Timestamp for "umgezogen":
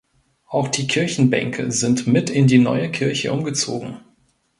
3.31-3.97